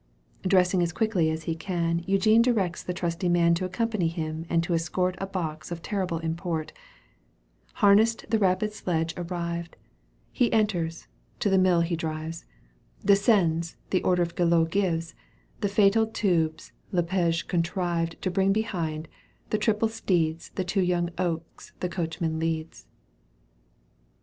[0.41, 4.63] Dressing as quickly as he can, Eugene directs the trusty man To accompany him and
[4.63, 6.73] to escort A box of terrible import.
[7.75, 10.51] Harnessed the rapid sledge arrived: Digitized by VjOOQ 1С CANTO VL EUGENE ON^GUINE.
[10.51, 10.53] 171 He
[10.89, 12.45] enters: to the mill he drives:
[13.05, 15.15] Descends, the order Guillot gives,
[15.59, 19.07] The fatal tubes Lepage contrived *^ To bring behind:
[19.51, 22.87] the triple steeds To two young oaks the coachman leads.